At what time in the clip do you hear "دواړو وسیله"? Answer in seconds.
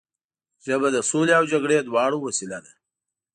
1.81-2.59